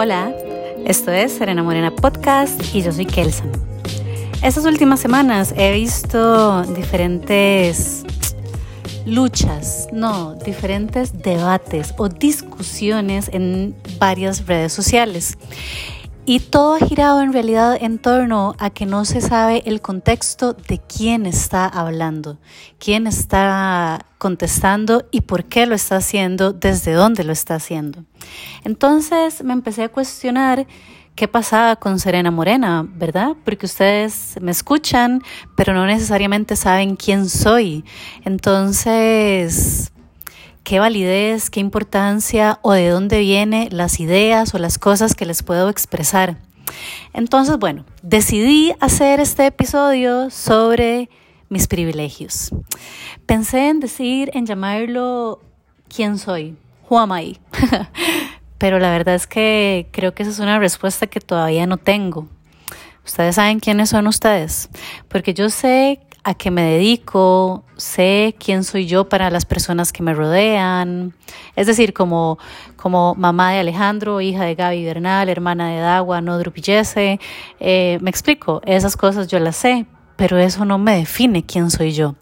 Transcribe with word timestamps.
Hola, 0.00 0.32
esto 0.86 1.10
es 1.10 1.32
Serena 1.32 1.64
Morena 1.64 1.90
Podcast 1.90 2.72
y 2.72 2.82
yo 2.82 2.92
soy 2.92 3.04
Kelsan. 3.04 3.50
Estas 4.44 4.64
últimas 4.64 5.00
semanas 5.00 5.52
he 5.56 5.72
visto 5.72 6.62
diferentes 6.62 8.04
luchas, 9.06 9.88
no, 9.92 10.36
diferentes 10.36 11.20
debates 11.20 11.94
o 11.98 12.08
discusiones 12.08 13.28
en 13.32 13.74
varias 13.98 14.46
redes 14.46 14.72
sociales. 14.72 15.36
Y 16.28 16.40
todo 16.40 16.74
ha 16.74 16.86
girado 16.86 17.22
en 17.22 17.32
realidad 17.32 17.78
en 17.80 17.98
torno 17.98 18.54
a 18.58 18.68
que 18.68 18.84
no 18.84 19.06
se 19.06 19.22
sabe 19.22 19.62
el 19.64 19.80
contexto 19.80 20.52
de 20.52 20.78
quién 20.78 21.24
está 21.24 21.64
hablando, 21.64 22.36
quién 22.78 23.06
está 23.06 24.04
contestando 24.18 25.08
y 25.10 25.22
por 25.22 25.46
qué 25.46 25.64
lo 25.64 25.74
está 25.74 25.96
haciendo, 25.96 26.52
desde 26.52 26.92
dónde 26.92 27.24
lo 27.24 27.32
está 27.32 27.54
haciendo. 27.54 28.04
Entonces 28.62 29.42
me 29.42 29.54
empecé 29.54 29.84
a 29.84 29.88
cuestionar 29.88 30.66
qué 31.14 31.28
pasaba 31.28 31.76
con 31.76 31.98
Serena 31.98 32.30
Morena, 32.30 32.86
¿verdad? 32.86 33.34
Porque 33.42 33.64
ustedes 33.64 34.34
me 34.42 34.50
escuchan, 34.50 35.22
pero 35.56 35.72
no 35.72 35.86
necesariamente 35.86 36.56
saben 36.56 36.96
quién 36.96 37.26
soy. 37.30 37.86
Entonces, 38.26 39.92
qué 40.68 40.80
validez, 40.80 41.48
qué 41.48 41.60
importancia 41.60 42.58
o 42.60 42.72
de 42.72 42.90
dónde 42.90 43.20
vienen 43.20 43.68
las 43.70 44.00
ideas 44.00 44.52
o 44.52 44.58
las 44.58 44.76
cosas 44.76 45.14
que 45.14 45.24
les 45.24 45.42
puedo 45.42 45.70
expresar. 45.70 46.36
Entonces, 47.14 47.56
bueno, 47.58 47.86
decidí 48.02 48.74
hacer 48.78 49.18
este 49.18 49.46
episodio 49.46 50.28
sobre 50.28 51.08
mis 51.48 51.68
privilegios. 51.68 52.50
Pensé 53.24 53.70
en 53.70 53.80
decir, 53.80 54.30
en 54.34 54.44
llamarlo 54.44 55.40
¿Quién 55.88 56.18
soy? 56.18 56.54
Who? 56.90 56.98
Pero 58.58 58.78
la 58.78 58.90
verdad 58.90 59.14
es 59.14 59.26
que 59.26 59.88
creo 59.90 60.12
que 60.12 60.22
esa 60.22 60.32
es 60.32 60.38
una 60.38 60.58
respuesta 60.58 61.06
que 61.06 61.20
todavía 61.20 61.66
no 61.66 61.78
tengo. 61.78 62.28
Ustedes 63.06 63.36
saben 63.36 63.58
quiénes 63.58 63.88
son 63.88 64.06
ustedes, 64.06 64.68
porque 65.08 65.32
yo 65.32 65.48
sé 65.48 65.98
a 66.28 66.34
qué 66.34 66.50
me 66.50 66.62
dedico, 66.62 67.64
sé 67.78 68.34
quién 68.38 68.62
soy 68.62 68.86
yo 68.86 69.08
para 69.08 69.30
las 69.30 69.46
personas 69.46 69.92
que 69.92 70.02
me 70.02 70.12
rodean. 70.12 71.14
Es 71.56 71.66
decir, 71.66 71.94
como, 71.94 72.38
como 72.76 73.14
mamá 73.14 73.52
de 73.52 73.60
Alejandro, 73.60 74.20
hija 74.20 74.44
de 74.44 74.54
Gaby 74.54 74.84
Bernal, 74.84 75.30
hermana 75.30 75.70
de 75.70 75.80
Dagua, 75.80 76.20
Nodru 76.20 76.52
Pillese. 76.52 77.18
Eh, 77.60 77.98
me 78.02 78.10
explico, 78.10 78.60
esas 78.66 78.96
cosas 78.96 79.28
yo 79.28 79.38
las 79.38 79.56
sé, 79.56 79.86
pero 80.16 80.36
eso 80.36 80.66
no 80.66 80.76
me 80.76 80.98
define 80.98 81.46
quién 81.46 81.70
soy 81.70 81.92
yo. 81.92 82.14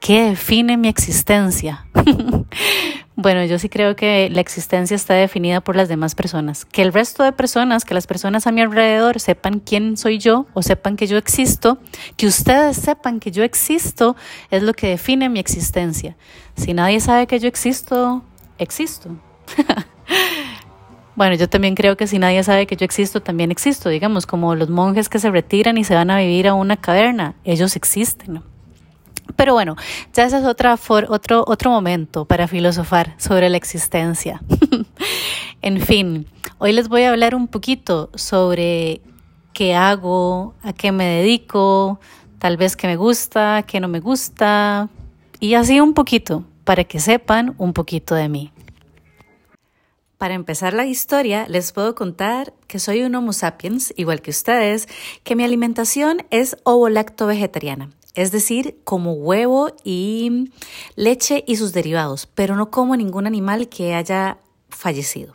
¿Qué 0.00 0.30
define 0.30 0.76
mi 0.76 0.88
existencia? 0.88 1.86
Bueno, 3.22 3.44
yo 3.44 3.56
sí 3.60 3.68
creo 3.68 3.94
que 3.94 4.28
la 4.30 4.40
existencia 4.40 4.96
está 4.96 5.14
definida 5.14 5.60
por 5.60 5.76
las 5.76 5.88
demás 5.88 6.16
personas. 6.16 6.64
Que 6.64 6.82
el 6.82 6.92
resto 6.92 7.22
de 7.22 7.30
personas, 7.30 7.84
que 7.84 7.94
las 7.94 8.08
personas 8.08 8.48
a 8.48 8.52
mi 8.52 8.62
alrededor 8.62 9.20
sepan 9.20 9.60
quién 9.60 9.96
soy 9.96 10.18
yo 10.18 10.46
o 10.54 10.62
sepan 10.62 10.96
que 10.96 11.06
yo 11.06 11.16
existo, 11.16 11.78
que 12.16 12.26
ustedes 12.26 12.76
sepan 12.78 13.20
que 13.20 13.30
yo 13.30 13.44
existo, 13.44 14.16
es 14.50 14.64
lo 14.64 14.74
que 14.74 14.88
define 14.88 15.28
mi 15.28 15.38
existencia. 15.38 16.16
Si 16.56 16.74
nadie 16.74 16.98
sabe 16.98 17.28
que 17.28 17.38
yo 17.38 17.46
existo, 17.46 18.24
existo. 18.58 19.10
bueno, 21.14 21.36
yo 21.36 21.48
también 21.48 21.76
creo 21.76 21.96
que 21.96 22.08
si 22.08 22.18
nadie 22.18 22.42
sabe 22.42 22.66
que 22.66 22.74
yo 22.74 22.84
existo, 22.84 23.22
también 23.22 23.52
existo. 23.52 23.88
Digamos, 23.88 24.26
como 24.26 24.56
los 24.56 24.68
monjes 24.68 25.08
que 25.08 25.20
se 25.20 25.30
retiran 25.30 25.78
y 25.78 25.84
se 25.84 25.94
van 25.94 26.10
a 26.10 26.18
vivir 26.18 26.48
a 26.48 26.54
una 26.54 26.76
caverna, 26.76 27.36
ellos 27.44 27.76
existen. 27.76 28.42
Pero 29.36 29.54
bueno, 29.54 29.76
ya 30.12 30.24
ese 30.24 30.38
es 30.38 30.44
otra 30.44 30.78
otro, 31.08 31.44
otro 31.46 31.70
momento 31.70 32.24
para 32.24 32.48
filosofar 32.48 33.14
sobre 33.18 33.48
la 33.48 33.56
existencia. 33.56 34.42
en 35.62 35.80
fin, 35.80 36.26
hoy 36.58 36.72
les 36.72 36.88
voy 36.88 37.02
a 37.02 37.10
hablar 37.10 37.34
un 37.34 37.48
poquito 37.48 38.10
sobre 38.14 39.00
qué 39.52 39.74
hago, 39.74 40.54
a 40.62 40.72
qué 40.72 40.92
me 40.92 41.04
dedico, 41.04 42.00
tal 42.38 42.56
vez 42.56 42.76
qué 42.76 42.86
me 42.86 42.96
gusta, 42.96 43.64
qué 43.66 43.80
no 43.80 43.88
me 43.88 44.00
gusta, 44.00 44.88
y 45.40 45.54
así 45.54 45.80
un 45.80 45.94
poquito, 45.94 46.44
para 46.64 46.84
que 46.84 47.00
sepan 47.00 47.54
un 47.58 47.72
poquito 47.72 48.14
de 48.14 48.28
mí. 48.28 48.52
Para 50.18 50.34
empezar 50.34 50.72
la 50.72 50.86
historia, 50.86 51.46
les 51.48 51.72
puedo 51.72 51.96
contar 51.96 52.54
que 52.68 52.78
soy 52.78 53.02
un 53.02 53.14
Homo 53.16 53.32
sapiens, 53.32 53.92
igual 53.96 54.22
que 54.22 54.30
ustedes, 54.30 54.88
que 55.24 55.34
mi 55.34 55.42
alimentación 55.42 56.24
es 56.30 56.56
ovo-lacto 56.62 57.26
vegetariana 57.26 57.90
es 58.14 58.32
decir, 58.32 58.78
como 58.84 59.12
huevo 59.12 59.70
y 59.84 60.50
leche 60.96 61.44
y 61.46 61.56
sus 61.56 61.72
derivados, 61.72 62.26
pero 62.26 62.56
no 62.56 62.70
como 62.70 62.96
ningún 62.96 63.26
animal 63.26 63.68
que 63.68 63.94
haya 63.94 64.38
fallecido. 64.68 65.34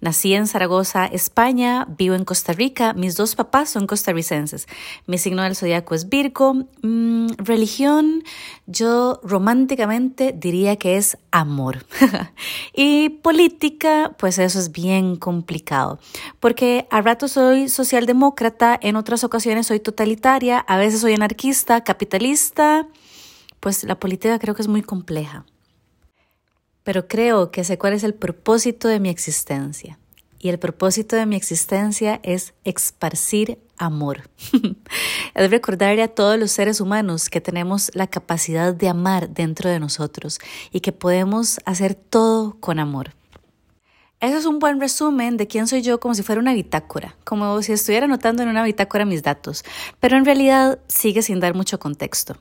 Nací 0.00 0.34
en 0.34 0.46
Zaragoza, 0.46 1.06
España, 1.06 1.86
vivo 1.98 2.14
en 2.14 2.24
Costa 2.24 2.52
Rica, 2.52 2.92
mis 2.94 3.16
dos 3.16 3.34
papás 3.34 3.70
son 3.70 3.86
costarricenses. 3.86 4.66
Mi 5.06 5.18
signo 5.18 5.42
del 5.42 5.56
zodiaco 5.56 5.94
es 5.94 6.08
Virgo. 6.08 6.54
Mm, 6.82 7.28
religión, 7.38 8.22
yo 8.66 9.20
románticamente 9.22 10.32
diría 10.36 10.76
que 10.76 10.96
es 10.96 11.16
amor. 11.30 11.86
y 12.74 13.08
política, 13.08 14.14
pues 14.18 14.38
eso 14.38 14.58
es 14.58 14.72
bien 14.72 15.16
complicado, 15.16 15.98
porque 16.40 16.86
a 16.90 17.00
rato 17.00 17.28
soy 17.28 17.68
socialdemócrata, 17.68 18.78
en 18.80 18.96
otras 18.96 19.24
ocasiones 19.24 19.66
soy 19.66 19.80
totalitaria, 19.80 20.58
a 20.58 20.76
veces 20.76 21.00
soy 21.00 21.14
anarquista, 21.14 21.82
capitalista. 21.82 22.86
Pues 23.60 23.84
la 23.84 23.98
política 23.98 24.38
creo 24.38 24.54
que 24.54 24.60
es 24.62 24.68
muy 24.68 24.82
compleja 24.82 25.46
pero 26.84 27.08
creo 27.08 27.50
que 27.50 27.64
sé 27.64 27.78
cuál 27.78 27.94
es 27.94 28.04
el 28.04 28.14
propósito 28.14 28.86
de 28.88 29.00
mi 29.00 29.08
existencia. 29.08 29.98
Y 30.38 30.50
el 30.50 30.58
propósito 30.58 31.16
de 31.16 31.24
mi 31.24 31.36
existencia 31.36 32.20
es 32.22 32.52
esparcir 32.64 33.58
amor. 33.78 34.28
es 35.34 35.50
recordarle 35.50 36.02
a 36.02 36.08
todos 36.08 36.38
los 36.38 36.52
seres 36.52 36.82
humanos 36.82 37.30
que 37.30 37.40
tenemos 37.40 37.90
la 37.94 38.06
capacidad 38.06 38.74
de 38.74 38.90
amar 38.90 39.30
dentro 39.30 39.70
de 39.70 39.80
nosotros 39.80 40.38
y 40.70 40.80
que 40.80 40.92
podemos 40.92 41.60
hacer 41.64 41.94
todo 41.94 42.58
con 42.60 42.78
amor. 42.78 43.12
Eso 44.24 44.38
es 44.38 44.46
un 44.46 44.58
buen 44.58 44.80
resumen 44.80 45.36
de 45.36 45.46
quién 45.46 45.66
soy 45.66 45.82
yo 45.82 46.00
como 46.00 46.14
si 46.14 46.22
fuera 46.22 46.40
una 46.40 46.54
bitácora, 46.54 47.14
como 47.24 47.60
si 47.60 47.72
estuviera 47.72 48.06
anotando 48.06 48.42
en 48.42 48.48
una 48.48 48.64
bitácora 48.64 49.04
mis 49.04 49.22
datos, 49.22 49.66
pero 50.00 50.16
en 50.16 50.24
realidad 50.24 50.78
sigue 50.88 51.20
sin 51.20 51.40
dar 51.40 51.54
mucho 51.54 51.78
contexto. 51.78 52.38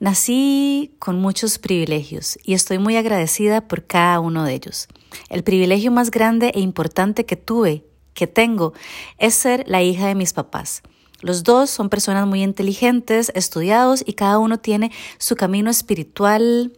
Nací 0.00 0.92
con 0.98 1.22
muchos 1.22 1.58
privilegios 1.58 2.38
y 2.44 2.52
estoy 2.52 2.76
muy 2.76 2.96
agradecida 2.96 3.62
por 3.66 3.86
cada 3.86 4.20
uno 4.20 4.44
de 4.44 4.52
ellos. 4.52 4.86
El 5.30 5.44
privilegio 5.44 5.90
más 5.90 6.10
grande 6.10 6.52
e 6.54 6.60
importante 6.60 7.24
que 7.24 7.36
tuve, 7.36 7.86
que 8.12 8.26
tengo, 8.26 8.74
es 9.16 9.32
ser 9.32 9.64
la 9.66 9.82
hija 9.82 10.06
de 10.06 10.14
mis 10.14 10.34
papás. 10.34 10.82
Los 11.22 11.42
dos 11.42 11.70
son 11.70 11.88
personas 11.88 12.26
muy 12.26 12.42
inteligentes, 12.42 13.32
estudiados 13.34 14.04
y 14.06 14.12
cada 14.12 14.38
uno 14.38 14.58
tiene 14.58 14.92
su 15.16 15.36
camino 15.36 15.70
espiritual. 15.70 16.76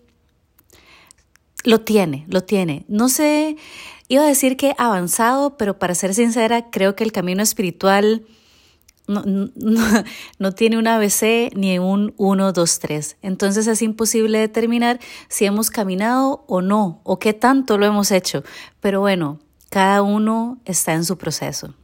Lo 1.64 1.80
tiene, 1.80 2.26
lo 2.28 2.44
tiene. 2.44 2.84
No 2.86 3.08
sé 3.08 3.56
Iba 4.08 4.22
a 4.22 4.26
decir 4.26 4.56
que 4.56 4.74
avanzado, 4.78 5.56
pero 5.56 5.78
para 5.78 5.94
ser 5.94 6.14
sincera, 6.14 6.70
creo 6.70 6.94
que 6.94 7.04
el 7.04 7.12
camino 7.12 7.42
espiritual 7.42 8.24
no, 9.08 9.22
no, 10.38 10.52
tiene 10.52 10.78
un 10.78 10.86
ABC 10.86 11.54
ni 11.54 11.78
un 11.78 12.14
1, 12.16 12.52
2, 12.52 12.78
3. 12.78 13.16
Entonces 13.22 13.66
es 13.66 13.82
imposible 13.82 14.38
determinar 14.38 15.00
si 15.28 15.44
hemos 15.44 15.70
caminado 15.70 16.44
o 16.46 16.60
no, 16.62 17.00
o 17.04 17.18
qué 17.18 17.32
tanto 17.32 17.78
lo 17.78 17.86
hemos 17.86 18.10
hecho. 18.10 18.42
Pero 18.80 19.00
bueno, 19.00 19.40
cada 19.70 20.02
uno 20.02 20.58
está 20.64 20.92
en 20.92 21.04
su 21.04 21.18
proceso. 21.18 21.74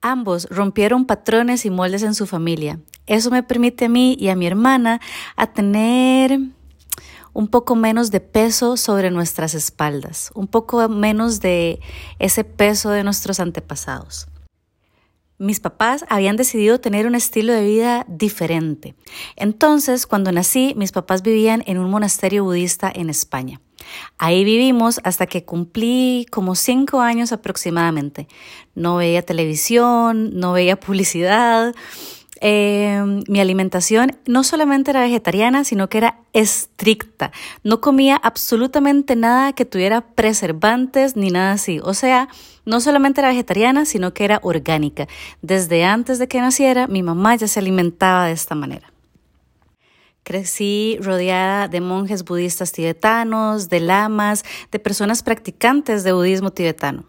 Ambos 0.00 0.46
rompieron 0.50 1.06
patrones 1.06 1.64
y 1.64 1.70
moldes 1.70 2.02
en 2.02 2.14
su 2.14 2.26
familia. 2.26 2.78
Eso 3.06 3.30
me 3.30 3.42
permite 3.42 3.86
a 3.86 3.88
mí 3.88 4.16
y 4.18 4.28
a 4.28 4.36
mi 4.36 4.46
hermana 4.46 5.00
a 5.34 5.48
tener 5.52 6.38
un 7.32 7.48
poco 7.48 7.76
menos 7.76 8.10
de 8.10 8.20
peso 8.20 8.76
sobre 8.76 9.10
nuestras 9.10 9.54
espaldas, 9.54 10.30
un 10.34 10.46
poco 10.46 10.88
menos 10.88 11.40
de 11.40 11.80
ese 12.18 12.44
peso 12.44 12.90
de 12.90 13.04
nuestros 13.04 13.40
antepasados. 13.40 14.28
Mis 15.40 15.60
papás 15.60 16.04
habían 16.08 16.36
decidido 16.36 16.80
tener 16.80 17.06
un 17.06 17.14
estilo 17.14 17.52
de 17.52 17.64
vida 17.64 18.04
diferente. 18.08 18.96
Entonces, 19.36 20.04
cuando 20.04 20.32
nací, 20.32 20.74
mis 20.76 20.90
papás 20.90 21.22
vivían 21.22 21.62
en 21.66 21.78
un 21.78 21.88
monasterio 21.90 22.42
budista 22.42 22.90
en 22.92 23.08
España. 23.08 23.60
Ahí 24.18 24.42
vivimos 24.42 25.00
hasta 25.04 25.26
que 25.26 25.44
cumplí 25.44 26.26
como 26.32 26.56
cinco 26.56 27.00
años 27.00 27.30
aproximadamente. 27.30 28.26
No 28.74 28.96
veía 28.96 29.22
televisión, 29.22 30.30
no 30.34 30.52
veía 30.52 30.80
publicidad, 30.80 31.72
Em, 32.40 33.24
mi 33.26 33.40
alimentación 33.40 34.12
no 34.26 34.44
solamente 34.44 34.92
era 34.92 35.00
vegetariana, 35.00 35.64
sino 35.64 35.88
que 35.88 35.98
era 35.98 36.20
estricta. 36.32 37.32
No 37.64 37.80
comía 37.80 38.16
absolutamente 38.16 39.16
nada 39.16 39.52
que 39.52 39.64
tuviera 39.64 40.02
preservantes 40.02 41.16
ni 41.16 41.30
nada 41.30 41.52
así. 41.52 41.80
O 41.82 41.94
sea, 41.94 42.28
no 42.64 42.80
solamente 42.80 43.20
era 43.20 43.30
vegetariana, 43.30 43.84
sino 43.84 44.14
que 44.14 44.24
era 44.24 44.38
orgánica. 44.42 45.08
Desde 45.42 45.84
antes 45.84 46.18
de 46.18 46.28
que 46.28 46.40
naciera, 46.40 46.86
mi 46.86 47.02
mamá 47.02 47.34
ya 47.34 47.48
se 47.48 47.58
alimentaba 47.58 48.26
de 48.26 48.32
esta 48.32 48.54
manera. 48.54 48.92
Crecí 50.22 50.98
rodeada 51.00 51.68
de 51.68 51.80
monjes 51.80 52.22
budistas 52.22 52.70
tibetanos, 52.70 53.68
de 53.68 53.80
lamas, 53.80 54.44
de 54.70 54.78
personas 54.78 55.22
practicantes 55.22 56.04
de 56.04 56.12
budismo 56.12 56.50
tibetano. 56.50 57.04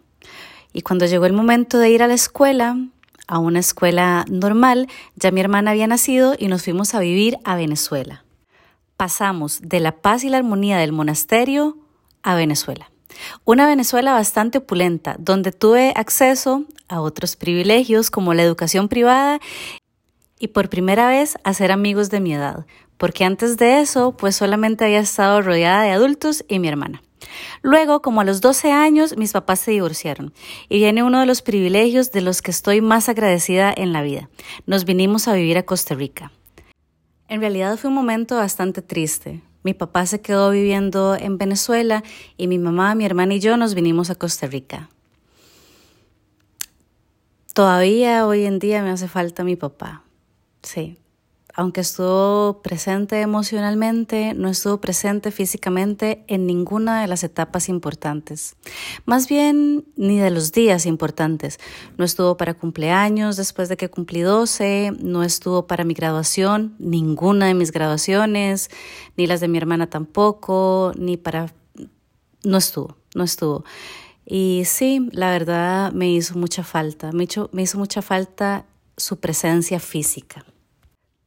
Y 0.71 0.81
cuando 0.81 1.05
llegó 1.05 1.25
el 1.25 1.33
momento 1.33 1.77
de 1.77 1.89
ir 1.89 2.01
a 2.01 2.07
la 2.07 2.13
escuela, 2.13 2.77
a 3.29 3.37
una 3.37 3.59
escuela 3.59 4.25
normal, 4.27 4.87
ya 5.15 5.29
mi 5.29 5.39
hermana 5.39 5.71
había 5.71 5.85
nacido 5.85 6.35
y 6.37 6.47
nos 6.47 6.63
fuimos 6.63 6.95
a 6.95 6.99
vivir 6.99 7.37
a 7.43 7.55
Venezuela. 7.55 8.25
Pasamos 8.97 9.59
de 9.61 9.79
la 9.79 9.93
paz 9.93 10.23
y 10.23 10.29
la 10.29 10.37
armonía 10.37 10.79
del 10.79 10.91
monasterio 10.91 11.77
a 12.23 12.33
Venezuela. 12.33 12.91
Una 13.45 13.67
Venezuela 13.67 14.13
bastante 14.13 14.57
opulenta, 14.57 15.15
donde 15.19 15.51
tuve 15.51 15.93
acceso 15.95 16.65
a 16.87 17.01
otros 17.01 17.35
privilegios 17.35 18.09
como 18.09 18.33
la 18.33 18.41
educación 18.41 18.87
privada 18.87 19.39
y 20.39 20.47
por 20.47 20.69
primera 20.69 21.07
vez 21.07 21.37
a 21.43 21.53
ser 21.53 21.71
amigos 21.71 22.09
de 22.09 22.21
mi 22.21 22.33
edad, 22.33 22.65
porque 22.97 23.25
antes 23.25 23.57
de 23.57 23.79
eso 23.79 24.17
pues 24.17 24.35
solamente 24.35 24.85
había 24.85 25.01
estado 25.01 25.43
rodeada 25.43 25.83
de 25.83 25.91
adultos 25.91 26.43
y 26.47 26.57
mi 26.57 26.67
hermana. 26.67 27.03
Luego, 27.61 28.01
como 28.01 28.21
a 28.21 28.23
los 28.23 28.41
12 28.41 28.71
años, 28.71 29.17
mis 29.17 29.33
papás 29.33 29.59
se 29.59 29.71
divorciaron 29.71 30.33
y 30.69 30.77
viene 30.77 31.03
uno 31.03 31.19
de 31.19 31.25
los 31.25 31.41
privilegios 31.41 32.11
de 32.11 32.21
los 32.21 32.41
que 32.41 32.51
estoy 32.51 32.81
más 32.81 33.09
agradecida 33.09 33.73
en 33.75 33.93
la 33.93 34.01
vida. 34.01 34.29
Nos 34.65 34.85
vinimos 34.85 35.27
a 35.27 35.33
vivir 35.33 35.57
a 35.57 35.63
Costa 35.63 35.95
Rica. 35.95 36.31
En 37.27 37.41
realidad 37.41 37.77
fue 37.77 37.89
un 37.89 37.95
momento 37.95 38.37
bastante 38.37 38.81
triste. 38.81 39.41
Mi 39.63 39.73
papá 39.73 40.05
se 40.05 40.21
quedó 40.21 40.51
viviendo 40.51 41.15
en 41.15 41.37
Venezuela 41.37 42.03
y 42.37 42.47
mi 42.47 42.57
mamá, 42.57 42.95
mi 42.95 43.05
hermana 43.05 43.35
y 43.35 43.39
yo 43.39 43.57
nos 43.57 43.75
vinimos 43.75 44.09
a 44.09 44.15
Costa 44.15 44.47
Rica. 44.47 44.89
Todavía 47.53 48.25
hoy 48.25 48.45
en 48.45 48.57
día 48.59 48.81
me 48.81 48.89
hace 48.89 49.07
falta 49.07 49.43
mi 49.43 49.57
papá. 49.57 50.03
Sí, 50.63 50.97
aunque 51.59 51.81
estuvo 51.81 52.61
presente 52.61 53.19
emocionalmente, 53.19 54.33
no 54.33 54.47
estuvo 54.47 54.79
presente 54.79 55.29
físicamente 55.29 56.23
en 56.27 56.47
ninguna 56.47 57.01
de 57.01 57.07
las 57.09 57.25
etapas 57.25 57.67
importantes. 57.67 58.55
Más 59.03 59.27
bien, 59.27 59.83
ni 59.97 60.19
de 60.19 60.29
los 60.29 60.53
días 60.53 60.85
importantes. 60.85 61.59
No 61.97 62.05
estuvo 62.05 62.37
para 62.37 62.53
cumpleaños 62.53 63.35
después 63.35 63.67
de 63.67 63.75
que 63.75 63.89
cumplí 63.89 64.21
12, 64.21 64.93
no 65.01 65.21
estuvo 65.21 65.67
para 65.67 65.83
mi 65.83 65.93
graduación, 65.93 66.75
ninguna 66.79 67.47
de 67.47 67.55
mis 67.55 67.73
graduaciones, 67.73 68.69
ni 69.17 69.27
las 69.27 69.41
de 69.41 69.49
mi 69.49 69.57
hermana 69.57 69.87
tampoco, 69.87 70.93
ni 70.95 71.17
para... 71.17 71.53
No 72.45 72.55
estuvo, 72.55 72.95
no 73.15 73.25
estuvo. 73.25 73.65
Y 74.25 74.63
sí, 74.65 75.09
la 75.11 75.29
verdad 75.31 75.91
me 75.91 76.09
hizo 76.09 76.37
mucha 76.37 76.63
falta, 76.63 77.11
me 77.11 77.25
hizo, 77.25 77.49
me 77.51 77.63
hizo 77.63 77.77
mucha 77.77 78.01
falta 78.01 78.65
su 78.95 79.19
presencia 79.19 79.81
física. 79.81 80.45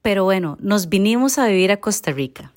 Pero 0.03 0.25
bueno, 0.25 0.59
nos 0.61 0.89
vinimos 0.89 1.39
a 1.39 1.47
vivir 1.47 1.71
a 1.71 1.79
Costa 1.79 2.11
Rica. 2.11 2.53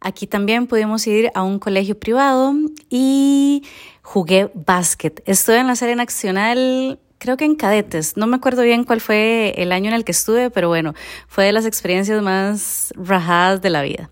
Aquí 0.00 0.26
también 0.26 0.66
pudimos 0.66 1.06
ir 1.06 1.30
a 1.34 1.42
un 1.42 1.58
colegio 1.58 1.98
privado 1.98 2.54
y 2.90 3.62
jugué 4.02 4.50
básquet. 4.54 5.22
Estuve 5.26 5.58
en 5.58 5.66
la 5.66 5.76
serie 5.76 5.96
nacional, 5.96 6.98
creo 7.18 7.36
que 7.36 7.44
en 7.44 7.54
cadetes. 7.54 8.16
No 8.16 8.26
me 8.26 8.36
acuerdo 8.36 8.62
bien 8.62 8.84
cuál 8.84 9.00
fue 9.00 9.54
el 9.56 9.72
año 9.72 9.88
en 9.88 9.94
el 9.94 10.04
que 10.04 10.12
estuve, 10.12 10.50
pero 10.50 10.68
bueno, 10.68 10.94
fue 11.26 11.44
de 11.44 11.52
las 11.52 11.64
experiencias 11.64 12.22
más 12.22 12.92
rajadas 12.96 13.62
de 13.62 13.70
la 13.70 13.82
vida. 13.82 14.10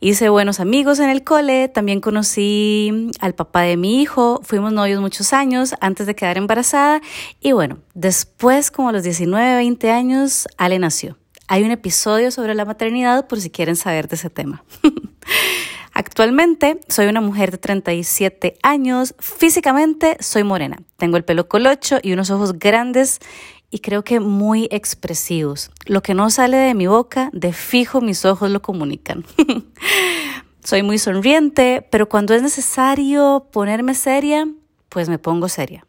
Hice 0.00 0.28
buenos 0.28 0.58
amigos 0.58 0.98
en 0.98 1.08
el 1.08 1.22
cole, 1.22 1.68
también 1.68 2.00
conocí 2.00 3.12
al 3.20 3.36
papá 3.36 3.62
de 3.62 3.76
mi 3.76 4.02
hijo, 4.02 4.40
fuimos 4.42 4.72
novios 4.72 5.00
muchos 5.00 5.32
años 5.32 5.76
antes 5.80 6.08
de 6.08 6.16
quedar 6.16 6.36
embarazada 6.36 7.00
y 7.40 7.52
bueno, 7.52 7.78
después 7.94 8.72
como 8.72 8.88
a 8.88 8.92
los 8.92 9.04
19, 9.04 9.54
20 9.54 9.90
años, 9.92 10.48
Ale 10.56 10.80
nació. 10.80 11.21
Hay 11.48 11.64
un 11.64 11.70
episodio 11.70 12.30
sobre 12.30 12.54
la 12.54 12.64
maternidad 12.64 13.26
por 13.26 13.40
si 13.40 13.50
quieren 13.50 13.76
saber 13.76 14.08
de 14.08 14.16
ese 14.16 14.30
tema. 14.30 14.64
Actualmente 15.94 16.80
soy 16.88 17.06
una 17.06 17.20
mujer 17.20 17.50
de 17.50 17.58
37 17.58 18.56
años, 18.62 19.14
físicamente 19.18 20.16
soy 20.20 20.42
morena, 20.42 20.78
tengo 20.96 21.18
el 21.18 21.24
pelo 21.24 21.48
colocho 21.48 21.98
y 22.02 22.12
unos 22.12 22.30
ojos 22.30 22.58
grandes 22.58 23.20
y 23.70 23.80
creo 23.80 24.02
que 24.02 24.20
muy 24.20 24.68
expresivos. 24.70 25.70
Lo 25.86 26.02
que 26.02 26.14
no 26.14 26.30
sale 26.30 26.56
de 26.56 26.74
mi 26.74 26.86
boca, 26.86 27.30
de 27.32 27.52
fijo 27.52 28.00
mis 28.00 28.24
ojos 28.24 28.50
lo 28.50 28.62
comunican. 28.62 29.24
soy 30.64 30.82
muy 30.82 30.98
sonriente, 30.98 31.86
pero 31.90 32.08
cuando 32.08 32.34
es 32.34 32.42
necesario 32.42 33.48
ponerme 33.50 33.94
seria, 33.94 34.48
pues 34.88 35.08
me 35.08 35.18
pongo 35.18 35.48
seria. 35.48 35.86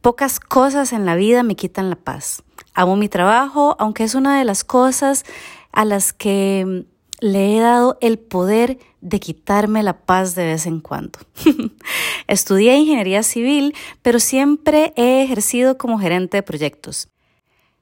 Pocas 0.00 0.38
cosas 0.38 0.92
en 0.92 1.04
la 1.04 1.16
vida 1.16 1.42
me 1.42 1.56
quitan 1.56 1.90
la 1.90 1.96
paz. 1.96 2.42
Amo 2.76 2.94
mi 2.94 3.08
trabajo, 3.08 3.74
aunque 3.78 4.04
es 4.04 4.14
una 4.14 4.38
de 4.38 4.44
las 4.44 4.62
cosas 4.62 5.24
a 5.72 5.86
las 5.86 6.12
que 6.12 6.84
le 7.20 7.56
he 7.56 7.60
dado 7.60 7.96
el 8.02 8.18
poder 8.18 8.78
de 9.00 9.18
quitarme 9.18 9.82
la 9.82 10.00
paz 10.00 10.34
de 10.34 10.44
vez 10.44 10.66
en 10.66 10.80
cuando. 10.80 11.18
Estudié 12.28 12.76
ingeniería 12.76 13.22
civil, 13.22 13.74
pero 14.02 14.20
siempre 14.20 14.92
he 14.94 15.22
ejercido 15.22 15.78
como 15.78 15.98
gerente 15.98 16.36
de 16.36 16.42
proyectos. 16.42 17.08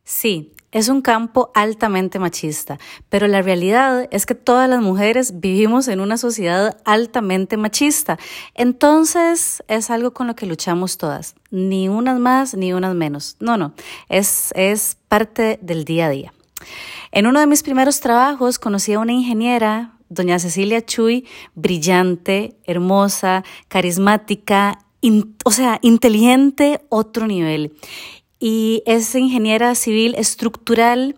Sí, 0.05 0.52
es 0.75 0.88
un 0.88 1.03
campo 1.03 1.53
altamente 1.55 2.19
machista, 2.19 2.79
pero 3.09 3.29
la 3.29 3.43
realidad 3.43 4.09
es 4.11 4.26
que 4.26 4.35
todas 4.35 4.69
las 4.69 4.82
mujeres 4.82 5.41
vivimos 5.41 5.87
en 5.87 6.00
una 6.00 6.19
sociedad 6.19 6.76
altamente 6.85 7.56
machista. 7.56 8.19
Entonces 8.55 9.62
es 9.69 9.88
algo 9.91 10.12
con 10.12 10.26
lo 10.26 10.35
que 10.35 10.47
luchamos 10.47 10.99
todas, 10.99 11.37
ni 11.53 11.88
unas 11.88 12.19
más 12.19 12.55
ni 12.55 12.73
unas 12.73 12.94
menos. 12.97 13.37
No, 13.38 13.56
no, 13.56 13.73
es, 14.09 14.53
es 14.56 14.99
parte 15.09 15.61
del 15.62 15.85
día 15.85 16.06
a 16.06 16.11
día. 16.11 16.35
En 17.12 17.29
uno 17.29 17.38
de 17.38 17.47
mis 17.47 17.62
primeros 17.62 18.00
trabajos 18.00 18.59
conocí 18.59 18.94
a 18.94 18.99
una 18.99 19.12
ingeniera, 19.12 19.93
doña 20.09 20.41
Cecilia 20.41 20.85
Chuy, 20.85 21.25
brillante, 21.55 22.56
hermosa, 22.65 23.44
carismática, 23.69 24.81
o 25.44 25.50
sea, 25.53 25.79
inteligente, 25.82 26.81
otro 26.88 27.29
nivel 27.29 27.77
y 28.44 28.82
es 28.85 29.14
ingeniera 29.14 29.75
civil 29.75 30.14
estructural 30.19 31.17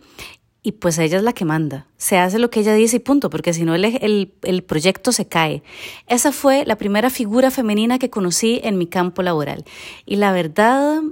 y 0.62 0.73
pues 0.73 0.96
ella 0.96 1.17
es 1.17 1.25
la 1.25 1.32
que 1.32 1.44
manda. 1.44 1.88
Se 1.96 2.19
hace 2.19 2.38
lo 2.38 2.50
que 2.50 2.61
ella 2.61 2.73
dice 2.75 2.99
y 2.99 3.00
punto, 3.00 3.31
porque 3.31 3.52
si 3.52 3.64
no 3.64 3.75
el, 3.75 4.32
el, 4.43 4.62
proyecto 4.62 5.11
se 5.11 5.26
cae. 5.26 5.64
Esa 6.06 6.31
fue 6.31 6.64
la 6.64 6.76
primera 6.76 7.11
figura 7.11 7.50
femenina 7.50 7.99
que 7.99 8.11
conocí 8.11 8.61
en 8.62 8.78
mi 8.78 8.87
campo 8.87 9.23
laboral. 9.23 9.64
Y 10.05 10.17
la 10.17 10.31
verdad, 10.31 11.02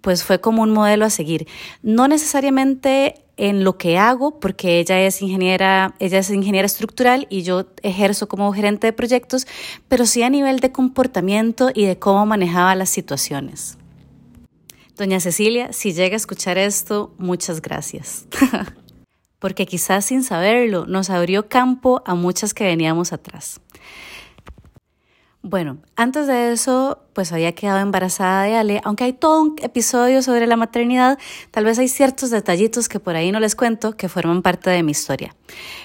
pues 0.00 0.24
fue 0.24 0.40
como 0.40 0.62
un 0.62 0.70
modelo 0.70 1.04
a 1.04 1.10
seguir. 1.10 1.46
No 1.82 2.08
necesariamente 2.08 3.16
en 3.36 3.62
lo 3.62 3.76
que 3.76 3.98
hago, 3.98 4.40
porque 4.40 4.80
ella 4.80 4.98
es 5.02 5.20
ingeniera, 5.20 5.94
ella 5.98 6.20
es 6.20 6.30
ingeniera 6.30 6.64
estructural 6.64 7.26
y 7.28 7.42
yo 7.42 7.66
ejerzo 7.82 8.28
como 8.28 8.50
gerente 8.54 8.86
de 8.86 8.94
proyectos, 8.94 9.46
pero 9.88 10.06
sí 10.06 10.22
a 10.22 10.30
nivel 10.30 10.60
de 10.60 10.72
comportamiento 10.72 11.68
y 11.74 11.84
de 11.84 11.98
cómo 11.98 12.24
manejaba 12.24 12.74
las 12.74 12.88
situaciones. 12.88 13.76
Doña 15.00 15.18
Cecilia, 15.18 15.72
si 15.72 15.94
llega 15.94 16.14
a 16.14 16.18
escuchar 16.18 16.58
esto, 16.58 17.14
muchas 17.16 17.62
gracias. 17.62 18.26
Porque 19.38 19.64
quizás 19.64 20.04
sin 20.04 20.22
saberlo 20.22 20.84
nos 20.84 21.08
abrió 21.08 21.48
campo 21.48 22.02
a 22.04 22.14
muchas 22.14 22.52
que 22.52 22.64
veníamos 22.64 23.14
atrás. 23.14 23.62
Bueno, 25.40 25.78
antes 25.96 26.26
de 26.26 26.52
eso, 26.52 26.98
pues 27.14 27.32
había 27.32 27.54
quedado 27.54 27.78
embarazada 27.78 28.42
de 28.42 28.56
Ale, 28.56 28.82
aunque 28.84 29.04
hay 29.04 29.14
todo 29.14 29.40
un 29.40 29.56
episodio 29.62 30.20
sobre 30.20 30.46
la 30.46 30.56
maternidad, 30.56 31.18
tal 31.50 31.64
vez 31.64 31.78
hay 31.78 31.88
ciertos 31.88 32.28
detallitos 32.28 32.90
que 32.90 33.00
por 33.00 33.16
ahí 33.16 33.32
no 33.32 33.40
les 33.40 33.56
cuento 33.56 33.96
que 33.96 34.10
forman 34.10 34.42
parte 34.42 34.68
de 34.68 34.82
mi 34.82 34.90
historia. 34.90 35.34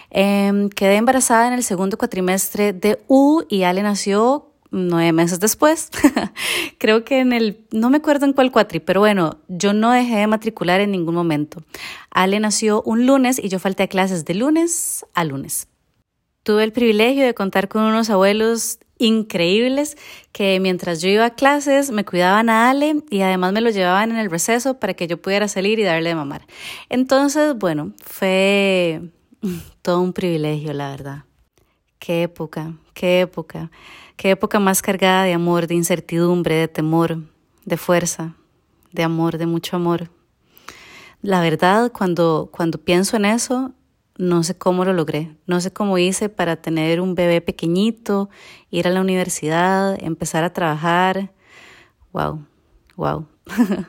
Em, 0.10 0.68
quedé 0.68 0.98
embarazada 0.98 1.48
en 1.48 1.54
el 1.54 1.64
segundo 1.64 1.98
cuatrimestre 1.98 2.74
de 2.74 3.02
U 3.08 3.44
y 3.48 3.64
Ale 3.64 3.82
nació 3.82 4.52
nueve 4.76 5.12
meses 5.14 5.40
después, 5.40 5.90
creo 6.78 7.04
que 7.04 7.20
en 7.20 7.34
el, 7.34 7.66
no 7.72 7.90
me 7.90 7.98
acuerdo 7.98 8.26
en 8.26 8.34
cuál 8.34 8.52
cuatri, 8.52 8.80
pero 8.80 9.00
bueno, 9.00 9.40
yo 9.48 9.74
no 9.74 9.92
dejé 9.92 10.18
de 10.18 10.28
matricular 10.28 10.82
en 10.82 10.92
ningún 10.92 11.16
momento. 11.16 11.64
Ale 12.12 12.40
nació 12.40 12.82
un 12.84 13.06
lunes 13.06 13.40
y 13.44 13.50
yo 13.50 13.60
falté 13.60 13.84
a 13.84 13.88
clases 13.88 14.26
de 14.26 14.36
lunes 14.36 15.06
a 15.14 15.24
lunes. 15.24 15.68
Tuve 16.44 16.64
el 16.64 16.72
privilegio 16.72 17.26
de 17.26 17.34
contar 17.34 17.68
con 17.68 17.84
unos 17.84 18.10
abuelos 18.10 18.80
increíbles 18.98 19.98
que 20.32 20.60
mientras 20.60 21.02
yo 21.02 21.10
iba 21.10 21.26
a 21.26 21.36
clases 21.36 21.92
me 21.92 22.06
cuidaban 22.06 22.50
a 22.50 22.70
Ale 22.70 23.04
y 23.10 23.22
además 23.22 23.52
me 23.52 23.62
lo 23.62 23.70
llevaban 23.70 24.12
en 24.12 24.18
el 24.18 24.30
receso 24.30 24.80
para 24.80 24.94
que 24.94 25.08
yo 25.08 25.22
pudiera 25.22 25.48
salir 25.48 25.80
y 25.80 25.84
darle 25.84 26.10
de 26.10 26.16
mamar. 26.16 26.46
Entonces, 26.90 27.56
bueno, 27.58 27.94
fue 28.04 29.02
todo 29.82 30.02
un 30.02 30.14
privilegio, 30.14 30.74
la 30.74 30.92
verdad. 30.92 31.24
Qué 32.06 32.22
época, 32.22 32.72
qué 32.94 33.22
época. 33.22 33.72
Qué 34.16 34.30
época 34.30 34.60
más 34.60 34.84
cargada 34.84 35.24
de 35.24 35.34
amor, 35.34 35.66
de 35.66 35.74
incertidumbre, 35.74 36.54
de 36.54 36.68
temor, 36.68 37.24
de 37.66 37.78
fuerza, 37.78 38.36
de 38.92 39.02
amor, 39.02 39.40
de 39.40 39.48
mucho 39.48 39.76
amor. 39.76 40.12
La 41.24 41.42
verdad, 41.42 41.92
cuando, 41.92 42.50
cuando 42.52 42.78
pienso 42.78 43.18
en 43.18 43.26
eso, 43.26 43.72
no 44.20 44.44
sé 44.44 44.56
cómo 44.56 44.86
lo 44.86 44.94
logré, 44.94 45.36
no 45.48 45.60
sé 45.62 45.74
cómo 45.74 45.98
hice 45.98 46.30
para 46.30 46.58
tener 46.58 47.02
un 47.02 47.16
bebé 47.16 47.42
pequeñito, 47.42 48.30
ir 48.70 48.88
a 48.88 48.92
la 48.92 49.02
universidad, 49.02 49.98
empezar 50.00 50.44
a 50.44 50.54
trabajar. 50.54 51.32
Wow, 52.14 52.46
wow. 52.98 53.26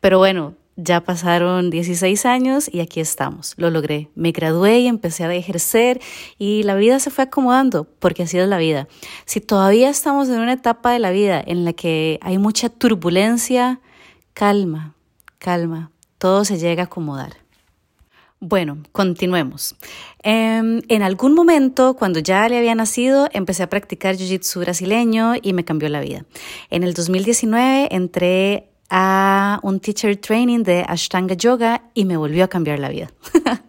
Pero 0.00 0.18
bueno, 0.18 0.54
ya 0.76 1.02
pasaron 1.02 1.70
16 1.70 2.26
años 2.26 2.68
y 2.72 2.80
aquí 2.80 3.00
estamos, 3.00 3.54
lo 3.56 3.70
logré. 3.70 4.10
Me 4.14 4.32
gradué 4.32 4.80
y 4.80 4.86
empecé 4.88 5.24
a 5.24 5.32
ejercer 5.32 6.00
y 6.38 6.62
la 6.64 6.74
vida 6.74 6.98
se 6.98 7.10
fue 7.10 7.24
acomodando, 7.24 7.84
porque 7.98 8.24
así 8.24 8.38
es 8.38 8.48
la 8.48 8.58
vida. 8.58 8.88
Si 9.24 9.40
todavía 9.40 9.88
estamos 9.88 10.28
en 10.28 10.40
una 10.40 10.54
etapa 10.54 10.92
de 10.92 10.98
la 10.98 11.10
vida 11.10 11.42
en 11.44 11.64
la 11.64 11.72
que 11.72 12.18
hay 12.22 12.38
mucha 12.38 12.68
turbulencia, 12.68 13.80
calma, 14.32 14.94
calma, 15.38 15.90
todo 16.18 16.44
se 16.44 16.58
llega 16.58 16.82
a 16.82 16.86
acomodar. 16.86 17.44
Bueno, 18.40 18.82
continuemos. 18.92 19.74
Em, 20.22 20.82
en 20.88 21.02
algún 21.02 21.34
momento, 21.34 21.94
cuando 21.94 22.18
ya 22.18 22.46
le 22.48 22.58
había 22.58 22.74
nacido, 22.74 23.28
empecé 23.32 23.62
a 23.62 23.70
practicar 23.70 24.16
Jiu-Jitsu 24.16 24.60
brasileño 24.60 25.34
y 25.40 25.54
me 25.54 25.64
cambió 25.64 25.88
la 25.88 26.00
vida. 26.00 26.26
En 26.68 26.82
el 26.82 26.92
2019 26.92 27.88
entré 27.90 28.73
a 28.90 29.60
un 29.62 29.80
teacher 29.80 30.16
training 30.16 30.62
de 30.62 30.84
Ashtanga 30.86 31.34
Yoga 31.34 31.82
y 31.94 32.04
me 32.04 32.16
volvió 32.16 32.44
a 32.44 32.48
cambiar 32.48 32.78
la 32.78 32.88
vida. 32.88 33.10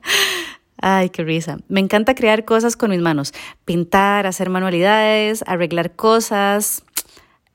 Ay, 0.78 1.10
qué 1.10 1.24
risa. 1.24 1.58
Me 1.68 1.80
encanta 1.80 2.16
crear 2.16 2.46
cosas 2.46 2.76
con 2.76 2.92
mis 2.92 3.02
manos, 3.02 3.34
pintar, 3.64 4.28
hacer 4.28 4.50
manualidades, 4.50 5.44
arreglar 5.48 5.96
cosas, 5.96 6.84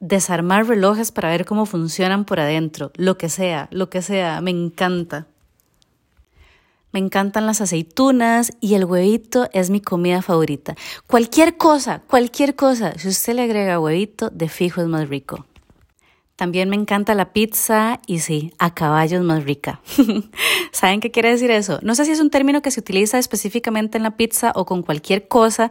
desarmar 0.00 0.66
relojes 0.66 1.12
para 1.12 1.28
ver 1.28 1.44
cómo 1.44 1.66
funcionan 1.66 2.24
por 2.24 2.40
adentro, 2.40 2.90
lo 2.96 3.18
que 3.18 3.28
sea, 3.28 3.68
lo 3.70 3.90
que 3.90 4.02
sea, 4.02 4.40
me 4.40 4.50
encanta. 4.50 5.26
Me 6.92 6.98
encantan 6.98 7.46
las 7.46 7.60
aceitunas 7.60 8.50
y 8.60 8.74
el 8.74 8.84
huevito 8.84 9.48
es 9.52 9.70
mi 9.70 9.80
comida 9.80 10.22
favorita. 10.22 10.74
Cualquier 11.06 11.56
cosa, 11.56 12.00
cualquier 12.00 12.56
cosa, 12.56 12.98
si 12.98 13.08
usted 13.08 13.34
le 13.34 13.42
agrega 13.42 13.78
huevito, 13.78 14.30
de 14.30 14.48
fijo 14.48 14.80
es 14.80 14.88
más 14.88 15.08
rico. 15.08 15.46
También 16.40 16.70
me 16.70 16.76
encanta 16.76 17.14
la 17.14 17.34
pizza 17.34 18.00
y 18.06 18.20
sí, 18.20 18.54
a 18.58 18.72
caballo 18.72 19.18
es 19.18 19.22
más 19.22 19.44
rica. 19.44 19.82
¿Saben 20.72 21.00
qué 21.00 21.10
quiere 21.10 21.28
decir 21.28 21.50
eso? 21.50 21.80
No 21.82 21.94
sé 21.94 22.06
si 22.06 22.12
es 22.12 22.20
un 22.20 22.30
término 22.30 22.62
que 22.62 22.70
se 22.70 22.80
utiliza 22.80 23.18
específicamente 23.18 23.98
en 23.98 24.04
la 24.04 24.16
pizza 24.16 24.50
o 24.54 24.64
con 24.64 24.82
cualquier 24.82 25.28
cosa. 25.28 25.70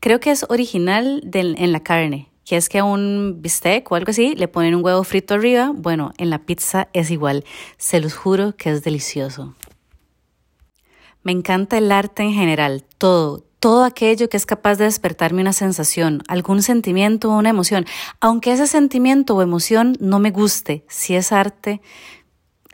Creo 0.00 0.18
que 0.18 0.32
es 0.32 0.44
original 0.48 1.22
en 1.32 1.70
la 1.70 1.84
carne, 1.84 2.32
que 2.44 2.56
es 2.56 2.68
que 2.68 2.80
a 2.80 2.84
un 2.84 3.36
bistec 3.42 3.92
o 3.92 3.94
algo 3.94 4.10
así 4.10 4.34
le 4.34 4.48
ponen 4.48 4.74
un 4.74 4.84
huevo 4.84 5.04
frito 5.04 5.34
arriba. 5.34 5.70
Bueno, 5.72 6.12
en 6.18 6.30
la 6.30 6.40
pizza 6.40 6.88
es 6.94 7.12
igual. 7.12 7.44
Se 7.76 8.00
los 8.00 8.16
juro 8.16 8.56
que 8.56 8.70
es 8.70 8.82
delicioso. 8.82 9.54
Me 11.22 11.30
encanta 11.30 11.78
el 11.78 11.92
arte 11.92 12.24
en 12.24 12.32
general, 12.32 12.82
todo, 12.98 13.44
todo 13.60 13.84
aquello 13.84 14.28
que 14.28 14.36
es 14.36 14.46
capaz 14.46 14.76
de 14.76 14.84
despertarme 14.84 15.42
una 15.42 15.52
sensación, 15.52 16.22
algún 16.28 16.62
sentimiento 16.62 17.30
o 17.30 17.38
una 17.38 17.50
emoción, 17.50 17.86
aunque 18.20 18.52
ese 18.52 18.66
sentimiento 18.66 19.34
o 19.34 19.42
emoción 19.42 19.96
no 20.00 20.18
me 20.18 20.30
guste, 20.30 20.84
si 20.88 21.14
es 21.14 21.32
arte, 21.32 21.80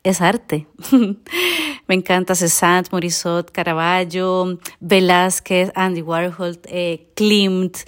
es 0.03 0.21
arte. 0.21 0.67
me 1.88 1.95
encanta 1.95 2.35
Cézanne, 2.35 2.88
Morisot, 2.93 3.50
Caravaggio, 3.50 4.59
Velázquez, 4.81 5.73
Andy 5.75 6.03
Warhol, 6.03 6.61
eh, 6.64 7.11
Klimt, 7.17 7.79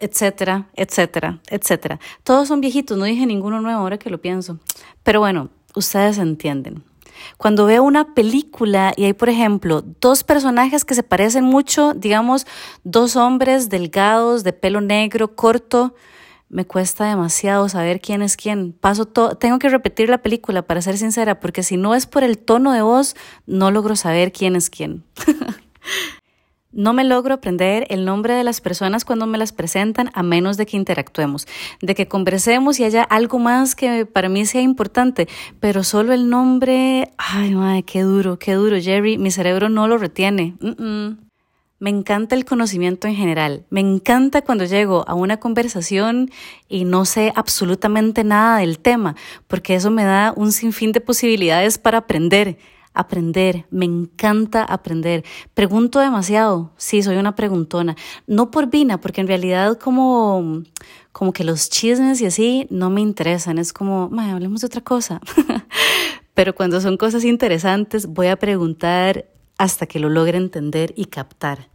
etcétera, 0.00 0.68
etcétera, 0.74 1.40
etcétera. 1.48 2.00
Todos 2.24 2.48
son 2.48 2.60
viejitos, 2.60 2.98
no 2.98 3.04
dije 3.04 3.26
ninguno 3.26 3.60
nuevo 3.60 3.80
ahora 3.80 3.98
que 3.98 4.10
lo 4.10 4.20
pienso. 4.20 4.58
Pero 5.04 5.20
bueno, 5.20 5.50
ustedes 5.74 6.18
entienden. 6.18 6.89
Cuando 7.36 7.66
veo 7.66 7.82
una 7.82 8.14
película 8.14 8.92
y 8.96 9.04
hay, 9.04 9.12
por 9.12 9.28
ejemplo, 9.28 9.82
dos 10.00 10.24
personajes 10.24 10.84
que 10.84 10.94
se 10.94 11.02
parecen 11.02 11.44
mucho, 11.44 11.94
digamos, 11.94 12.46
dos 12.84 13.16
hombres 13.16 13.68
delgados, 13.68 14.44
de 14.44 14.52
pelo 14.52 14.80
negro, 14.80 15.34
corto, 15.34 15.94
me 16.48 16.66
cuesta 16.66 17.04
demasiado 17.04 17.68
saber 17.68 18.00
quién 18.00 18.22
es 18.22 18.36
quién. 18.36 18.72
Paso 18.72 19.06
todo, 19.06 19.36
tengo 19.36 19.58
que 19.58 19.68
repetir 19.68 20.08
la 20.08 20.18
película 20.18 20.62
para 20.62 20.82
ser 20.82 20.98
sincera, 20.98 21.40
porque 21.40 21.62
si 21.62 21.76
no 21.76 21.94
es 21.94 22.06
por 22.06 22.24
el 22.24 22.38
tono 22.38 22.72
de 22.72 22.82
voz, 22.82 23.14
no 23.46 23.70
logro 23.70 23.96
saber 23.96 24.32
quién 24.32 24.56
es 24.56 24.68
quién. 24.68 25.04
No 26.72 26.92
me 26.92 27.02
logro 27.02 27.34
aprender 27.34 27.86
el 27.90 28.04
nombre 28.04 28.34
de 28.34 28.44
las 28.44 28.60
personas 28.60 29.04
cuando 29.04 29.26
me 29.26 29.38
las 29.38 29.52
presentan 29.52 30.10
a 30.14 30.22
menos 30.22 30.56
de 30.56 30.66
que 30.66 30.76
interactuemos, 30.76 31.48
de 31.82 31.96
que 31.96 32.06
conversemos 32.06 32.78
y 32.78 32.84
haya 32.84 33.02
algo 33.02 33.40
más 33.40 33.74
que 33.74 34.06
para 34.06 34.28
mí 34.28 34.46
sea 34.46 34.62
importante, 34.62 35.28
pero 35.58 35.82
solo 35.82 36.12
el 36.12 36.30
nombre, 36.30 37.10
ay, 37.18 37.56
madre, 37.56 37.82
qué 37.82 38.02
duro, 38.02 38.38
qué 38.38 38.54
duro, 38.54 38.80
Jerry, 38.80 39.18
mi 39.18 39.32
cerebro 39.32 39.68
no 39.68 39.88
lo 39.88 39.98
retiene. 39.98 40.54
Me 41.80 41.90
encanta 41.90 42.36
el 42.36 42.44
conocimiento 42.44 43.08
en 43.08 43.16
general. 43.16 43.64
Me 43.70 43.80
encanta 43.80 44.42
cuando 44.42 44.64
llego 44.64 45.04
a 45.08 45.14
una 45.14 45.38
conversación 45.38 46.30
y 46.68 46.84
no 46.84 47.04
sé 47.04 47.32
absolutamente 47.34 48.22
nada 48.22 48.58
del 48.58 48.78
tema, 48.78 49.16
porque 49.48 49.74
eso 49.74 49.90
me 49.90 50.04
da 50.04 50.32
un 50.36 50.52
sinfín 50.52 50.92
de 50.92 51.00
posibilidades 51.00 51.78
para 51.78 51.98
aprender 51.98 52.58
aprender, 52.94 53.66
me 53.70 53.84
encanta 53.84 54.64
aprender. 54.64 55.24
Pregunto 55.54 56.00
demasiado, 56.00 56.72
sí, 56.76 57.02
soy 57.02 57.16
una 57.16 57.34
preguntona. 57.34 57.96
No 58.26 58.50
por 58.50 58.68
vina, 58.68 59.00
porque 59.00 59.20
en 59.20 59.28
realidad 59.28 59.78
como, 59.78 60.62
como 61.12 61.32
que 61.32 61.44
los 61.44 61.70
chismes 61.70 62.20
y 62.20 62.26
así 62.26 62.66
no 62.70 62.90
me 62.90 63.00
interesan, 63.00 63.58
es 63.58 63.72
como, 63.72 64.10
hablemos 64.18 64.60
de 64.60 64.66
otra 64.66 64.80
cosa. 64.80 65.20
Pero 66.34 66.54
cuando 66.54 66.80
son 66.80 66.96
cosas 66.96 67.24
interesantes, 67.24 68.06
voy 68.06 68.28
a 68.28 68.36
preguntar 68.36 69.26
hasta 69.58 69.86
que 69.86 69.98
lo 69.98 70.08
logre 70.08 70.38
entender 70.38 70.92
y 70.96 71.06
captar. 71.06 71.68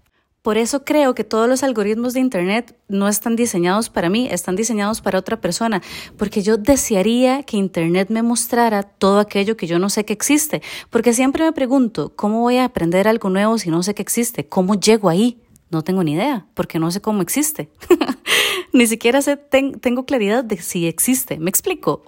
Por 0.45 0.59
eso 0.59 0.83
creo 0.85 1.15
que 1.15 1.23
todos 1.23 1.49
los 1.49 1.63
algoritmos 1.63 2.13
de 2.13 2.19
Internet 2.19 2.77
no 2.87 3.07
están 3.07 3.35
diseñados 3.35 3.89
para 3.89 4.11
mí, 4.11 4.27
están 4.29 4.55
diseñados 4.55 5.01
para 5.01 5.17
otra 5.17 5.41
persona, 5.41 5.81
porque 6.17 6.43
yo 6.43 6.57
desearía 6.57 7.41
que 7.41 7.57
Internet 7.57 8.09
me 8.11 8.21
mostrara 8.21 8.83
todo 8.83 9.17
aquello 9.17 9.57
que 9.57 9.65
yo 9.65 9.79
no 9.79 9.89
sé 9.89 10.05
que 10.05 10.13
existe, 10.13 10.61
porque 10.91 11.13
siempre 11.13 11.43
me 11.43 11.51
pregunto, 11.51 12.13
¿cómo 12.15 12.41
voy 12.41 12.57
a 12.57 12.65
aprender 12.65 13.07
algo 13.07 13.31
nuevo 13.31 13.57
si 13.57 13.71
no 13.71 13.81
sé 13.81 13.95
que 13.95 14.03
existe? 14.03 14.47
¿Cómo 14.47 14.75
llego 14.75 15.09
ahí? 15.09 15.41
No 15.71 15.83
tengo 15.83 16.03
ni 16.03 16.13
idea, 16.13 16.45
porque 16.53 16.77
no 16.77 16.91
sé 16.91 17.01
cómo 17.01 17.23
existe. 17.23 17.71
ni 18.71 18.85
siquiera 18.85 19.23
sé, 19.23 19.37
tengo 19.37 20.05
claridad 20.05 20.43
de 20.43 20.57
si 20.57 20.85
existe, 20.85 21.39
me 21.39 21.49
explico. 21.49 22.03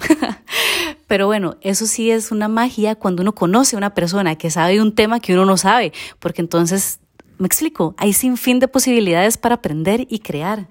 Pero 1.07 1.25
bueno, 1.25 1.57
eso 1.61 1.87
sí 1.87 2.11
es 2.11 2.31
una 2.31 2.49
magia 2.49 2.93
cuando 2.93 3.23
uno 3.23 3.33
conoce 3.33 3.75
a 3.75 3.79
una 3.79 3.95
persona 3.95 4.35
que 4.35 4.51
sabe 4.51 4.79
un 4.79 4.93
tema 4.93 5.19
que 5.21 5.33
uno 5.33 5.45
no 5.45 5.57
sabe, 5.57 5.91
porque 6.19 6.41
entonces 6.41 6.99
me 7.37 7.47
explico, 7.47 7.95
hay 7.97 8.13
sin 8.13 8.37
fin 8.37 8.59
de 8.59 8.67
posibilidades 8.67 9.37
para 9.37 9.55
aprender 9.55 10.05
y 10.09 10.19
crear. 10.19 10.67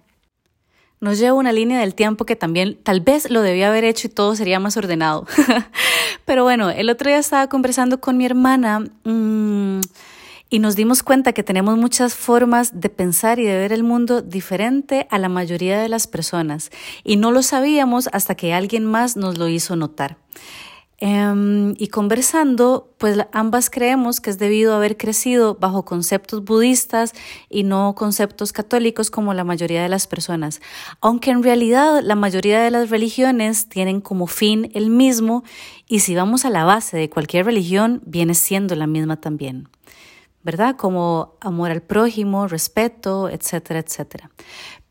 Nos 0.99 1.19
lleva 1.19 1.35
una 1.35 1.53
línea 1.53 1.81
del 1.81 1.95
tiempo 1.95 2.25
que 2.25 2.37
también 2.37 2.79
tal 2.83 3.01
vez 3.01 3.31
lo 3.31 3.43
debía 3.43 3.69
haber 3.69 3.85
hecho 3.85 4.07
y 4.07 4.11
todo 4.11 4.35
sería 4.35 4.59
más 4.59 4.77
ordenado. 4.77 5.27
Pero 6.25 6.43
bueno, 6.43 6.71
el 6.71 6.89
otro 6.89 7.09
día 7.09 7.19
estaba 7.19 7.49
conversando 7.49 8.01
con 8.01 8.17
mi 8.17 8.25
hermana 8.25 8.81
mm, 9.05 9.81
y 10.49 10.59
nos 10.59 10.75
dimos 10.75 11.03
cuenta 11.03 11.33
que 11.33 11.43
tenemos 11.43 11.77
muchas 11.77 12.15
formas 12.15 12.81
de 12.81 12.89
pensar 12.89 13.39
y 13.39 13.45
de 13.45 13.59
ver 13.59 13.73
el 13.73 13.83
mundo 13.83 14.23
diferente 14.23 15.07
a 15.11 15.19
la 15.19 15.29
mayoría 15.29 15.79
de 15.79 15.91
las 15.91 16.07
personas. 16.07 16.71
Y 17.05 17.17
no 17.17 17.31
lo 17.31 17.43
sabíamos 17.43 18.09
hasta 18.13 18.35
que 18.35 18.55
alguien 18.55 18.85
más 18.85 19.17
nos 19.17 19.37
lo 19.37 19.49
hizo 19.49 19.77
notar. 19.77 20.17
Em, 20.99 21.75
y 21.77 21.89
conversando, 21.89 22.95
pues 22.97 23.19
ambas 23.33 23.69
creemos 23.69 24.19
que 24.21 24.31
es 24.31 24.39
debido 24.39 24.73
a 24.73 24.77
haber 24.77 24.97
crecido 24.97 25.55
bajo 25.55 25.85
conceptos 25.85 26.43
budistas 26.43 27.13
y 27.51 27.65
no 27.65 27.95
conceptos 27.95 28.55
católicos 28.55 29.11
como 29.11 29.35
la 29.35 29.45
mayoría 29.45 29.83
de 29.83 29.91
las 29.91 30.07
personas, 30.07 30.63
aunque 31.03 31.33
en 31.33 31.43
realidad 31.43 32.01
la 32.03 32.15
mayoría 32.15 32.63
de 32.63 32.71
las 32.71 32.89
religiones 32.89 33.69
tienen 33.69 34.01
como 34.01 34.27
fin 34.27 34.71
el 34.73 34.89
mismo 34.89 35.45
y 35.87 36.01
si 36.01 36.15
vamos 36.15 36.47
a 36.47 36.51
la 36.51 36.65
base 36.65 36.97
de 36.97 37.11
cualquier 37.11 37.45
religión 37.45 38.01
viene 38.07 38.33
siendo 38.35 38.75
la 38.75 38.87
misma 38.87 39.21
también, 39.21 39.69
¿verdad? 40.43 40.77
Como 40.77 41.35
amor 41.41 41.73
al 41.73 41.83
prójimo, 41.83 42.49
respeto, 42.49 43.29
etcétera, 43.29 43.81
etcétera. 43.81 44.31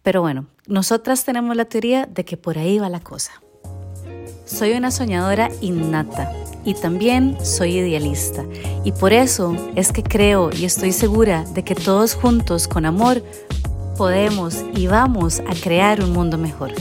Pero 0.03 0.21
bueno, 0.21 0.45
nosotras 0.67 1.25
tenemos 1.25 1.55
la 1.55 1.65
teoría 1.65 2.05
de 2.05 2.25
que 2.25 2.37
por 2.37 2.59
ahí 2.59 2.77
va 2.77 2.89
la 2.89 2.99
cosa. 2.99 3.41
Soy 4.45 4.73
una 4.73 4.91
soñadora 4.91 5.49
innata 5.59 6.31
y 6.63 6.75
también 6.75 7.37
soy 7.43 7.77
idealista. 7.77 8.45
Y 8.83 8.91
por 8.91 9.11
eso 9.11 9.55
es 9.75 9.91
que 9.91 10.03
creo 10.03 10.51
y 10.55 10.65
estoy 10.65 10.91
segura 10.91 11.43
de 11.53 11.63
que 11.63 11.73
todos 11.73 12.13
juntos, 12.13 12.67
con 12.67 12.85
amor, 12.85 13.23
podemos 13.97 14.63
y 14.75 14.87
vamos 14.87 15.39
a 15.39 15.55
crear 15.55 16.01
un 16.01 16.13
mundo 16.13 16.37
mejor. 16.37 16.71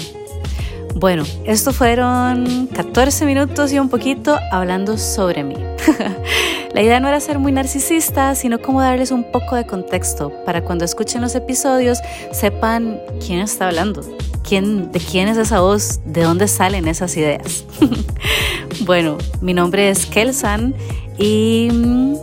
Bueno, 0.95 1.25
esto 1.45 1.73
fueron 1.73 2.69
14 2.69 3.27
minutos 3.27 3.73
y 3.73 3.79
un 3.79 3.89
poquito 3.89 4.39
hablando 4.53 4.97
sobre 4.97 5.43
mí. 5.43 5.57
La 6.75 6.83
idea 6.83 6.99
no 7.01 7.09
era 7.09 7.21
ser 7.21 7.39
muy 7.39 7.53
narcisista, 7.53 8.35
sino 8.35 8.61
como 8.61 8.81
darles 8.81 9.11
un 9.11 9.31
poco 9.31 9.57
de 9.57 9.67
contexto 9.67 10.33
para 10.45 10.63
cuando 10.63 10.85
escuchen 10.85 11.21
los 11.21 11.35
episodios 11.35 11.99
sepan 12.33 13.01
quién 13.25 13.41
está 13.41 13.67
hablando 13.69 14.03
quién, 14.45 14.93
de 14.93 15.01
quién 15.01 15.27
es 15.29 15.37
esa 15.37 15.61
voz, 15.61 16.01
de 16.05 16.23
dónde 16.23 16.47
salen 16.47 16.87
esas 16.87 17.17
ideas. 17.17 17.65
bueno, 18.85 19.19
mi 19.41 19.55
nombre 19.55 19.89
es 19.89 20.07
Kelsan 20.07 20.75
y 21.19 21.69
mm, 21.73 22.15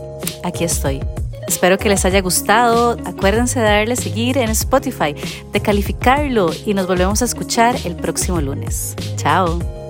aquí 0.43 0.63
estoy. 0.63 1.01
Espero 1.51 1.77
que 1.77 1.89
les 1.89 2.05
haya 2.05 2.21
gustado. 2.21 2.95
Acuérdense 3.03 3.59
de 3.59 3.65
darle 3.65 3.97
seguir 3.97 4.37
en 4.37 4.47
Spotify, 4.51 5.13
de 5.51 5.59
calificarlo 5.59 6.49
y 6.65 6.73
nos 6.73 6.87
volvemos 6.87 7.21
a 7.21 7.25
escuchar 7.25 7.75
el 7.83 7.97
próximo 7.97 8.39
lunes. 8.39 8.95
Chao. 9.17 9.80